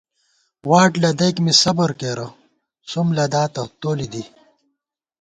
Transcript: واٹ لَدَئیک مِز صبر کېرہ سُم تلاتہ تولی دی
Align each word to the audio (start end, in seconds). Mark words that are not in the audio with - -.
واٹ 0.69 0.91
لَدَئیک 1.03 1.35
مِز 1.43 1.55
صبر 1.63 1.89
کېرہ 1.99 2.27
سُم 2.89 3.07
تلاتہ 3.15 3.63
تولی 3.81 4.07
دی 4.13 4.23